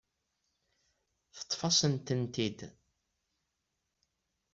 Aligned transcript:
Teṭṭef-asen-tent-id. 1.35 2.59